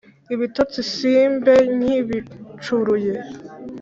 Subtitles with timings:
[0.33, 3.15] Ibitotsi simbe nkibicuruye